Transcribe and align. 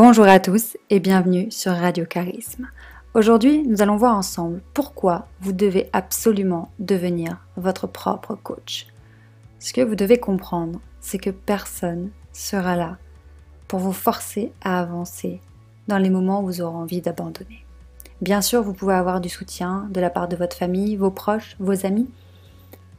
Bonjour 0.00 0.28
à 0.28 0.38
tous 0.38 0.76
et 0.90 1.00
bienvenue 1.00 1.50
sur 1.50 1.72
Radio 1.72 2.04
Charisme. 2.04 2.68
Aujourd'hui, 3.14 3.66
nous 3.66 3.82
allons 3.82 3.96
voir 3.96 4.16
ensemble 4.16 4.62
pourquoi 4.72 5.26
vous 5.40 5.50
devez 5.52 5.90
absolument 5.92 6.70
devenir 6.78 7.44
votre 7.56 7.88
propre 7.88 8.36
coach. 8.36 8.86
Ce 9.58 9.72
que 9.72 9.80
vous 9.80 9.96
devez 9.96 10.18
comprendre, 10.18 10.78
c'est 11.00 11.18
que 11.18 11.30
personne 11.30 12.10
sera 12.32 12.76
là 12.76 12.96
pour 13.66 13.80
vous 13.80 13.92
forcer 13.92 14.52
à 14.62 14.78
avancer 14.78 15.40
dans 15.88 15.98
les 15.98 16.10
moments 16.10 16.42
où 16.42 16.46
vous 16.46 16.60
aurez 16.60 16.76
envie 16.76 17.00
d'abandonner. 17.00 17.66
Bien 18.20 18.40
sûr, 18.40 18.62
vous 18.62 18.74
pouvez 18.74 18.94
avoir 18.94 19.20
du 19.20 19.28
soutien 19.28 19.88
de 19.90 20.00
la 20.00 20.10
part 20.10 20.28
de 20.28 20.36
votre 20.36 20.56
famille, 20.56 20.94
vos 20.94 21.10
proches, 21.10 21.56
vos 21.58 21.84
amis, 21.84 22.08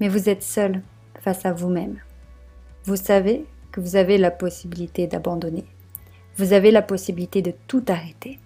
mais 0.00 0.08
vous 0.08 0.30
êtes 0.30 0.42
seul 0.42 0.80
face 1.20 1.44
à 1.44 1.52
vous-même. 1.52 1.98
Vous 2.84 2.96
savez 2.96 3.44
que 3.70 3.82
vous 3.82 3.96
avez 3.96 4.16
la 4.16 4.30
possibilité 4.30 5.06
d'abandonner 5.06 5.66
vous 6.36 6.52
avez 6.52 6.70
la 6.70 6.82
possibilité 6.82 7.42
de 7.42 7.52
tout 7.66 7.84
arrêter. 7.88 8.38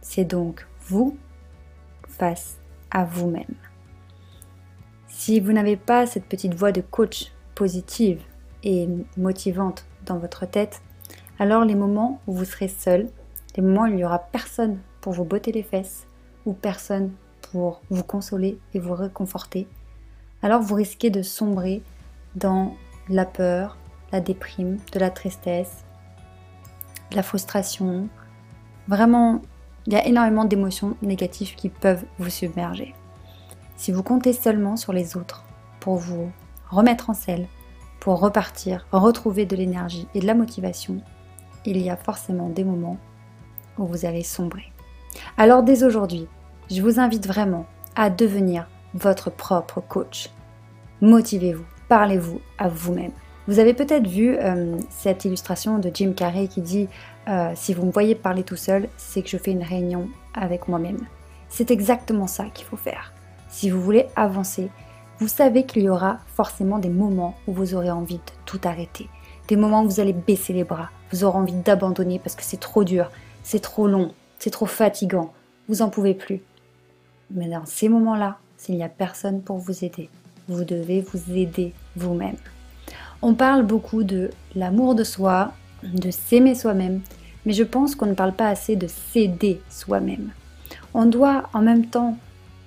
C'est 0.00 0.24
donc 0.24 0.66
vous 0.86 1.16
face 2.08 2.58
à 2.90 3.04
vous-même. 3.04 3.54
Si 5.08 5.40
vous 5.40 5.52
n'avez 5.52 5.76
pas 5.76 6.06
cette 6.06 6.26
petite 6.26 6.54
voix 6.54 6.72
de 6.72 6.82
coach 6.82 7.32
positive 7.54 8.20
et 8.62 8.88
motivante 9.16 9.86
dans 10.04 10.18
votre 10.18 10.46
tête, 10.46 10.82
alors 11.38 11.64
les 11.64 11.74
moments 11.74 12.20
où 12.26 12.34
vous 12.34 12.44
serez 12.44 12.68
seul, 12.68 13.08
les 13.56 13.62
moments 13.62 13.82
où 13.82 13.86
il 13.86 13.96
n'y 13.96 14.04
aura 14.04 14.18
personne 14.18 14.78
pour 15.00 15.14
vous 15.14 15.24
botter 15.24 15.52
les 15.52 15.62
fesses 15.62 16.06
ou 16.44 16.52
personne 16.52 17.12
pour 17.50 17.80
vous 17.90 18.02
consoler 18.02 18.58
et 18.74 18.78
vous 18.78 18.94
réconforter, 18.94 19.66
alors 20.42 20.60
vous 20.60 20.74
risquez 20.74 21.10
de 21.10 21.22
sombrer 21.22 21.82
dans 22.34 22.76
la 23.08 23.24
peur, 23.24 23.78
la 24.12 24.20
déprime, 24.20 24.78
de 24.92 24.98
la 24.98 25.10
tristesse, 25.10 25.85
la 27.12 27.22
frustration. 27.22 28.08
Vraiment, 28.88 29.40
il 29.86 29.92
y 29.92 29.96
a 29.96 30.06
énormément 30.06 30.44
d'émotions 30.44 30.96
négatives 31.02 31.54
qui 31.54 31.68
peuvent 31.68 32.04
vous 32.18 32.30
submerger. 32.30 32.94
Si 33.76 33.92
vous 33.92 34.02
comptez 34.02 34.32
seulement 34.32 34.76
sur 34.76 34.92
les 34.92 35.16
autres 35.16 35.44
pour 35.80 35.96
vous 35.96 36.30
remettre 36.70 37.10
en 37.10 37.14
selle, 37.14 37.46
pour 38.00 38.20
repartir, 38.20 38.86
retrouver 38.92 39.46
de 39.46 39.56
l'énergie 39.56 40.08
et 40.14 40.20
de 40.20 40.26
la 40.26 40.34
motivation, 40.34 41.00
il 41.64 41.78
y 41.78 41.90
a 41.90 41.96
forcément 41.96 42.48
des 42.48 42.64
moments 42.64 42.98
où 43.78 43.86
vous 43.86 44.06
allez 44.06 44.22
sombrer. 44.22 44.72
Alors 45.36 45.62
dès 45.62 45.84
aujourd'hui, 45.84 46.26
je 46.70 46.82
vous 46.82 47.00
invite 47.00 47.26
vraiment 47.26 47.66
à 47.94 48.10
devenir 48.10 48.68
votre 48.94 49.30
propre 49.30 49.80
coach. 49.80 50.30
Motivez-vous, 51.00 51.64
parlez-vous 51.88 52.40
à 52.58 52.68
vous-même. 52.68 53.12
Vous 53.48 53.60
avez 53.60 53.74
peut-être 53.74 54.08
vu 54.08 54.36
euh, 54.36 54.76
cette 54.90 55.24
illustration 55.24 55.78
de 55.78 55.90
Jim 55.94 56.12
Carrey 56.16 56.48
qui 56.48 56.60
dit 56.60 56.88
euh, 57.28 57.52
Si 57.54 57.74
vous 57.74 57.86
me 57.86 57.92
voyez 57.92 58.16
parler 58.16 58.42
tout 58.42 58.56
seul, 58.56 58.88
c'est 58.96 59.22
que 59.22 59.28
je 59.28 59.36
fais 59.36 59.52
une 59.52 59.62
réunion 59.62 60.08
avec 60.34 60.66
moi-même. 60.66 60.98
C'est 61.48 61.70
exactement 61.70 62.26
ça 62.26 62.46
qu'il 62.46 62.66
faut 62.66 62.76
faire. 62.76 63.12
Si 63.48 63.70
vous 63.70 63.80
voulez 63.80 64.06
avancer, 64.16 64.68
vous 65.20 65.28
savez 65.28 65.64
qu'il 65.64 65.82
y 65.82 65.88
aura 65.88 66.18
forcément 66.34 66.78
des 66.78 66.88
moments 66.88 67.36
où 67.46 67.52
vous 67.52 67.74
aurez 67.74 67.90
envie 67.90 68.16
de 68.16 68.32
tout 68.44 68.60
arrêter. 68.64 69.08
Des 69.46 69.56
moments 69.56 69.84
où 69.84 69.88
vous 69.88 70.00
allez 70.00 70.12
baisser 70.12 70.52
les 70.52 70.64
bras, 70.64 70.90
vous 71.12 71.22
aurez 71.22 71.38
envie 71.38 71.52
d'abandonner 71.52 72.18
parce 72.18 72.34
que 72.34 72.42
c'est 72.42 72.58
trop 72.58 72.82
dur, 72.82 73.10
c'est 73.44 73.60
trop 73.60 73.86
long, 73.86 74.12
c'est 74.40 74.50
trop 74.50 74.66
fatigant, 74.66 75.32
vous 75.68 75.82
en 75.82 75.88
pouvez 75.88 76.14
plus. 76.14 76.42
Mais 77.30 77.48
dans 77.48 77.64
ces 77.64 77.88
moments-là, 77.88 78.38
s'il 78.56 78.74
n'y 78.74 78.82
a 78.82 78.88
personne 78.88 79.40
pour 79.40 79.58
vous 79.58 79.84
aider, 79.84 80.10
vous 80.48 80.64
devez 80.64 81.00
vous 81.00 81.32
aider 81.32 81.72
vous-même. 81.94 82.36
On 83.22 83.34
parle 83.34 83.64
beaucoup 83.64 84.04
de 84.04 84.30
l'amour 84.54 84.94
de 84.94 85.04
soi, 85.04 85.52
de 85.82 86.10
s'aimer 86.10 86.54
soi-même, 86.54 87.00
mais 87.44 87.52
je 87.52 87.62
pense 87.62 87.94
qu'on 87.94 88.06
ne 88.06 88.14
parle 88.14 88.34
pas 88.34 88.48
assez 88.48 88.76
de 88.76 88.86
s'aider 88.86 89.60
soi-même. 89.70 90.30
On 90.94 91.06
doit 91.06 91.48
en 91.52 91.62
même 91.62 91.86
temps 91.86 92.18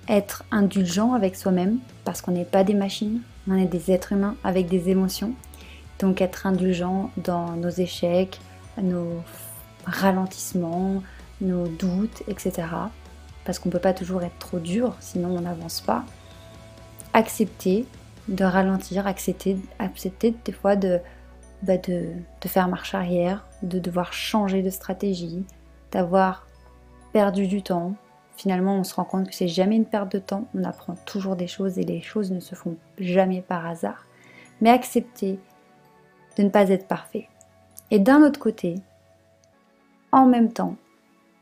être 0.08 0.44
indulgent 0.50 1.12
avec 1.12 1.36
soi-même, 1.36 1.78
parce 2.04 2.20
qu'on 2.20 2.32
n'est 2.32 2.44
pas 2.44 2.64
des 2.64 2.74
machines, 2.74 3.20
on 3.48 3.56
est 3.56 3.66
des 3.66 3.90
êtres 3.90 4.12
humains 4.12 4.36
avec 4.42 4.68
des 4.68 4.88
émotions. 4.88 5.32
Donc 5.98 6.20
être 6.20 6.46
indulgent 6.46 7.10
dans 7.16 7.52
nos 7.56 7.68
échecs, 7.68 8.40
nos 8.82 9.22
ralentissements, 9.84 11.02
nos 11.40 11.66
doutes, 11.68 12.22
etc. 12.26 12.52
Parce 13.44 13.58
qu'on 13.58 13.68
ne 13.68 13.72
peut 13.72 13.78
pas 13.78 13.92
toujours 13.92 14.22
être 14.22 14.38
trop 14.38 14.58
dur, 14.58 14.94
sinon 15.00 15.36
on 15.36 15.42
n'avance 15.42 15.80
pas. 15.80 16.04
Accepter 17.12 17.86
de 18.28 18.44
ralentir, 18.44 19.06
accepter, 19.06 19.58
accepter 19.78 20.34
des 20.44 20.52
fois 20.52 20.76
de, 20.76 21.00
bah 21.62 21.76
de, 21.76 22.08
de, 22.40 22.48
faire 22.48 22.68
marche 22.68 22.94
arrière, 22.94 23.46
de 23.62 23.78
devoir 23.78 24.12
changer 24.12 24.62
de 24.62 24.70
stratégie, 24.70 25.44
d'avoir 25.90 26.46
perdu 27.12 27.46
du 27.46 27.62
temps. 27.62 27.94
Finalement, 28.36 28.76
on 28.76 28.84
se 28.84 28.94
rend 28.94 29.04
compte 29.04 29.28
que 29.28 29.34
c'est 29.34 29.48
jamais 29.48 29.76
une 29.76 29.84
perte 29.84 30.12
de 30.12 30.18
temps, 30.18 30.46
on 30.54 30.64
apprend 30.64 30.94
toujours 31.04 31.36
des 31.36 31.46
choses 31.46 31.78
et 31.78 31.84
les 31.84 32.00
choses 32.00 32.30
ne 32.30 32.40
se 32.40 32.54
font 32.54 32.76
jamais 32.98 33.42
par 33.42 33.66
hasard. 33.66 34.06
Mais 34.60 34.70
accepter 34.70 35.38
de 36.36 36.42
ne 36.42 36.48
pas 36.48 36.68
être 36.70 36.86
parfait. 36.86 37.28
Et 37.90 37.98
d'un 37.98 38.22
autre 38.22 38.38
côté, 38.38 38.76
en 40.12 40.26
même 40.26 40.52
temps, 40.52 40.76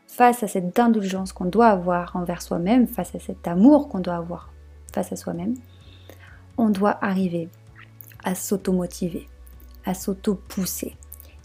face 0.07 0.43
à 0.43 0.49
cette 0.49 0.79
indulgence 0.79 1.33
qu'on 1.33 1.45
doit 1.45 1.69
avoir 1.69 2.17
envers 2.17 2.43
soi-même, 2.43 2.87
face 2.87 3.15
à 3.15 3.19
cet 3.19 3.47
amour 3.47 3.89
qu'on 3.89 4.01
doit 4.01 4.17
avoir 4.17 4.51
face 4.93 5.13
à 5.13 5.17
soi-même, 5.17 5.55
on 6.59 6.71
doit 6.71 6.99
arriver 7.03 7.49
à 8.25 8.35
s'automotiver, 8.35 9.29
à 9.85 9.95
s'auto-pousser. 9.95 10.97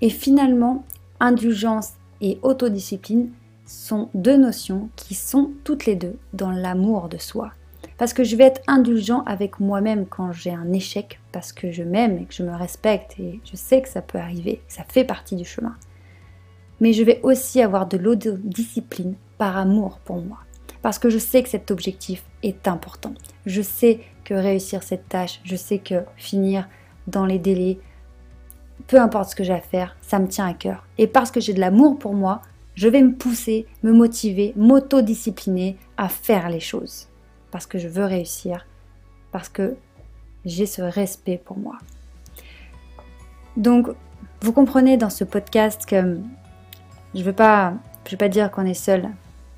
Et 0.02 0.10
finalement, 0.10 0.84
indulgence 1.20 1.94
et 2.20 2.40
autodiscipline 2.42 3.32
sont 3.66 4.10
deux 4.14 4.38
notions 4.38 4.90
qui 4.96 5.14
sont 5.14 5.52
toutes 5.64 5.86
les 5.86 5.96
deux 5.96 6.18
dans 6.34 6.52
l'amour 6.52 7.08
de 7.08 7.18
soi. 7.18 7.52
Parce 7.98 8.14
que 8.14 8.24
je 8.24 8.36
vais 8.36 8.46
être 8.46 8.62
indulgent 8.68 9.24
avec 9.26 9.60
moi-même 9.60 10.06
quand 10.08 10.32
j'ai 10.34 10.52
un 10.52 10.74
échec, 10.74 11.22
parce 11.32 11.54
que 11.54 11.72
je 11.72 11.84
m'aime 11.84 12.18
et 12.18 12.26
que 12.26 12.34
je 12.34 12.44
me 12.44 12.56
respecte 12.56 13.20
et 13.20 13.40
je 13.46 13.56
sais 13.56 13.82
que 13.82 13.88
ça 13.88 14.02
peut 14.02 14.18
arriver, 14.18 14.62
ça 14.68 14.84
fait 14.84 15.06
partie 15.06 15.36
du 15.36 15.46
chemin. 15.46 15.76
Mais 16.82 16.92
je 16.92 17.04
vais 17.04 17.22
aussi 17.24 17.62
avoir 17.62 17.88
de 17.88 17.98
l'autodiscipline 17.98 19.16
par 19.38 19.58
amour 19.58 20.00
pour 20.04 20.22
moi 20.22 20.40
parce 20.84 21.00
que 21.00 21.10
je 21.10 21.18
sais 21.18 21.42
que 21.42 21.50
cet 21.50 21.72
objectif 21.72 22.24
est 22.44 22.68
important. 22.68 23.14
Je 23.46 23.62
sais 23.62 24.02
que 24.26 24.34
réussir 24.34 24.84
cette 24.84 25.08
tâche, 25.08 25.40
je 25.46 25.56
sais 25.56 25.80
que 25.80 26.04
finir 26.18 26.68
dans 27.08 27.26
les 27.26 27.40
délais, 27.40 27.80
peu 28.88 29.00
importe 29.00 29.30
ce 29.30 29.36
que 29.36 29.46
j'ai 29.46 29.54
à 29.54 29.62
faire, 29.62 29.96
ça 30.02 30.20
me 30.20 30.28
tient 30.28 30.46
à 30.46 30.54
cœur. 30.54 30.86
Et 30.98 31.08
parce 31.08 31.32
que 31.32 31.40
j'ai 31.40 31.54
de 31.54 31.62
l'amour 31.62 31.98
pour 31.98 32.14
moi, 32.14 32.42
je 32.76 32.90
vais 32.90 33.02
me 33.02 33.14
pousser, 33.14 33.66
me 33.82 33.94
motiver, 33.94 34.52
m'autodiscipliner 34.58 35.78
à 35.96 36.10
faire 36.10 36.50
les 36.50 36.60
choses. 36.60 37.08
Parce 37.50 37.66
que 37.66 37.78
je 37.78 37.88
veux 37.88 38.06
réussir, 38.06 38.66
parce 39.32 39.48
que 39.48 39.78
j'ai 40.44 40.66
ce 40.66 40.82
respect 40.82 41.42
pour 41.44 41.58
moi. 41.58 41.78
Donc, 43.56 43.88
vous 44.42 44.52
comprenez 44.52 44.98
dans 44.98 45.10
ce 45.10 45.24
podcast 45.24 45.86
que 45.86 46.20
je 47.14 47.20
ne 47.20 47.24
veux, 47.24 47.32
pas, 47.32 47.74
veux 48.12 48.18
pas 48.18 48.28
dire 48.28 48.52
qu'on 48.52 48.66
est 48.66 48.74
seul 48.74 49.10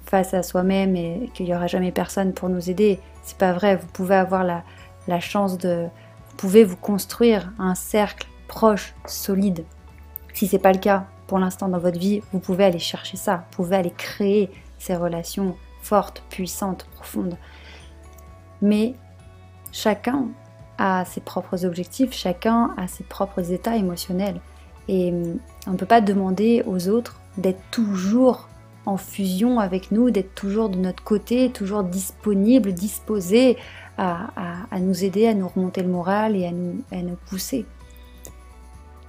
face 0.05 0.33
à 0.33 0.43
soi-même 0.43 0.95
et 0.95 1.29
qu'il 1.33 1.45
n'y 1.45 1.55
aura 1.55 1.67
jamais 1.67 1.91
personne 1.91 2.33
pour 2.33 2.49
nous 2.49 2.69
aider. 2.69 2.99
C'est 3.23 3.37
pas 3.37 3.53
vrai. 3.53 3.75
Vous 3.75 3.87
pouvez 3.87 4.15
avoir 4.15 4.43
la, 4.43 5.19
chance 5.19 5.57
de. 5.57 5.87
Vous 6.29 6.35
pouvez 6.37 6.63
vous 6.63 6.77
construire 6.77 7.51
un 7.59 7.75
cercle 7.75 8.27
proche, 8.47 8.93
solide. 9.05 9.65
Si 10.33 10.47
c'est 10.47 10.59
pas 10.59 10.73
le 10.73 10.79
cas 10.79 11.05
pour 11.27 11.39
l'instant 11.39 11.67
dans 11.67 11.79
votre 11.79 11.97
vie, 11.97 12.21
vous 12.31 12.39
pouvez 12.39 12.65
aller 12.65 12.79
chercher 12.79 13.17
ça. 13.17 13.37
Vous 13.37 13.63
pouvez 13.63 13.77
aller 13.77 13.93
créer 13.95 14.51
ces 14.77 14.95
relations 14.95 15.55
fortes, 15.81 16.23
puissantes, 16.29 16.85
profondes. 16.95 17.37
Mais 18.61 18.95
chacun 19.71 20.27
a 20.77 21.05
ses 21.05 21.21
propres 21.21 21.65
objectifs, 21.65 22.13
chacun 22.13 22.73
a 22.77 22.87
ses 22.87 23.03
propres 23.03 23.51
états 23.51 23.75
émotionnels. 23.75 24.39
Et 24.87 25.13
on 25.67 25.71
ne 25.71 25.77
peut 25.77 25.85
pas 25.85 26.01
demander 26.01 26.63
aux 26.67 26.89
autres 26.89 27.19
d'être 27.37 27.61
toujours 27.71 28.47
en 28.85 28.97
fusion 28.97 29.59
avec 29.59 29.91
nous, 29.91 30.11
d'être 30.11 30.35
toujours 30.35 30.69
de 30.69 30.77
notre 30.77 31.03
côté, 31.03 31.49
toujours 31.51 31.83
disponible, 31.83 32.73
disposé 32.73 33.57
à, 33.97 34.27
nous 34.79 35.03
aider, 35.03 35.27
à 35.27 35.33
nous 35.33 35.47
remonter 35.47 35.81
le 35.81 35.87
moral 35.87 36.35
et 36.35 36.45
à 36.45 36.51
nous, 36.51 36.81
à 36.91 36.97
nous 36.97 37.17
pousser. 37.27 37.65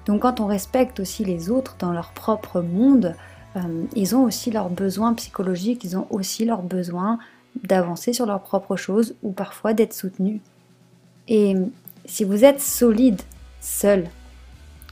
Donc 0.07 0.23
quand 0.23 0.41
on 0.41 0.47
respecte 0.47 1.01
aussi 1.01 1.25
les 1.25 1.51
autres 1.51 1.77
dans 1.79 1.93
leur 1.93 2.13
propre 2.13 2.61
monde, 2.61 3.17
euh, 3.57 3.85
ils 3.95 4.15
ont 4.15 4.23
aussi 4.23 4.51
leurs 4.51 4.71
besoins 4.71 5.15
psychologiques, 5.15 5.83
ils 5.83 5.97
ont 5.97 6.07
aussi 6.11 6.45
leurs 6.45 6.63
besoins 6.63 7.19
d'avancer 7.65 8.13
sur 8.13 8.27
leurs 8.27 8.43
propres 8.43 8.77
choses 8.77 9.15
ou 9.23 9.33
parfois 9.33 9.73
d'être 9.75 9.95
soutenus. 9.95 10.41
Et 11.27 11.55
si 12.05 12.23
vous 12.23 12.45
êtes 12.45 12.61
solide, 12.61 13.21
seul, 13.61 14.09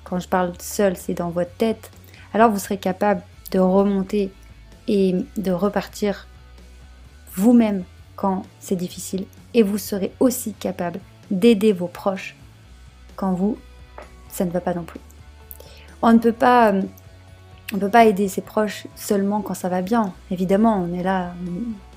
quand 0.03 0.19
je 0.19 0.29
parle 0.29 0.53
seul, 0.59 0.97
c'est 0.97 1.15
dans 1.15 1.31
votre 1.31 1.55
tête, 1.55 1.91
alors 2.33 2.51
vous 2.51 2.59
serez 2.59 2.79
capable 2.79 3.23
de 3.53 3.61
remonter 3.61 4.33
et 4.89 5.15
de 5.37 5.51
repartir 5.51 6.27
vous-même 7.35 7.85
quand 8.17 8.43
c'est 8.61 8.77
difficile. 8.77 9.27
Et 9.55 9.63
vous 9.63 9.79
serez 9.79 10.13
aussi 10.21 10.53
capable 10.53 11.01
d'aider 11.31 11.73
vos 11.73 11.89
proches 11.89 12.37
quand 13.17 13.33
vous, 13.33 13.59
ça 14.29 14.45
ne 14.45 14.51
va 14.51 14.61
pas 14.61 14.75
non 14.75 14.83
plus. 14.83 15.01
On 16.03 16.13
ne 16.13 16.19
peut 16.19 16.33
pas 16.33 16.73
on 17.73 17.79
peut 17.79 17.89
pas 17.89 18.05
aider 18.05 18.29
ses 18.29 18.43
proches 18.43 18.87
seulement 18.95 19.41
quand 19.41 19.55
ça 19.55 19.69
va 19.69 19.81
bien. 19.81 20.13
Évidemment, 20.31 20.77
on 20.77 20.93
est 20.93 21.03
là, 21.03 21.33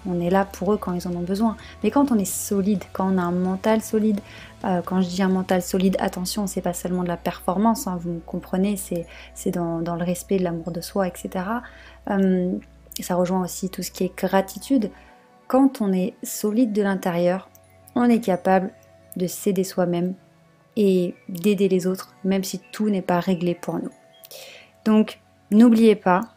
on 0.08 0.20
est 0.20 0.30
là 0.30 0.46
pour 0.46 0.74
eux 0.74 0.78
quand 0.78 0.94
ils 0.94 1.08
en 1.08 1.12
ont 1.12 1.22
besoin. 1.22 1.58
Mais 1.84 1.92
quand 1.92 2.12
on 2.12 2.18
est 2.18 2.26
solide, 2.26 2.84
quand 2.94 3.14
on 3.14 3.18
a 3.18 3.22
un 3.22 3.32
mental 3.32 3.82
solide, 3.82 4.22
euh, 4.64 4.82
quand 4.84 5.02
je 5.02 5.10
dis 5.10 5.22
un 5.22 5.30
mental 5.30 5.62
solide, 5.62 5.98
attention, 6.00 6.48
c'est 6.48 6.62
pas 6.62 6.74
seulement 6.74 7.04
de 7.04 7.10
la 7.10 7.18
performance, 7.18 7.86
hein, 7.86 8.00
vous 8.02 8.14
me 8.14 8.20
comprenez, 8.20 8.78
c'est 8.78 9.52
dans, 9.52 9.82
le 9.82 10.04
respect 10.04 10.40
de 10.40 10.44
l'amour 10.44 10.72
de 10.72 10.82
soi, 10.82 11.08
etc. 11.08 11.46
ça 13.04 13.16
rejoint 13.16 13.42
aussi 13.42 13.70
tout 13.70 13.84
ce 13.84 13.92
qui 13.92 14.04
est 14.04 14.18
gratitude. 14.18 14.92
Quand 15.48 15.82
on 15.82 15.94
est 15.94 16.16
solide 16.24 16.74
de 16.74 16.82
l'intérieur, 16.82 17.50
on 17.96 18.04
est 18.04 18.20
capable 18.20 18.72
de 19.16 19.28
s'aider 19.28 19.64
soi-même 19.64 20.14
et 20.76 21.16
d'aider 21.30 21.70
les 21.70 21.88
autres, 21.88 22.16
même 22.24 22.44
si 22.44 22.60
tout 22.72 22.90
n'est 22.90 23.02
pas 23.02 23.20
réglé 23.20 23.56
pour 23.56 23.76
nous. 23.76 23.92
Donc, 24.86 25.20
N'oubliez 25.50 25.96
pas, 25.96 26.36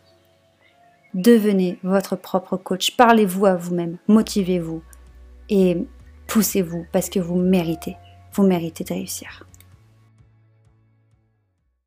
devenez 1.14 1.80
votre 1.82 2.14
propre 2.14 2.56
coach. 2.56 2.96
Parlez-vous 2.96 3.46
à 3.46 3.56
vous-même, 3.56 3.98
motivez-vous 4.06 4.82
et 5.48 5.84
poussez-vous 6.28 6.86
parce 6.92 7.10
que 7.10 7.18
vous 7.18 7.34
méritez. 7.34 7.96
Vous 8.32 8.44
méritez 8.44 8.84
de 8.84 8.94
réussir. 8.94 9.44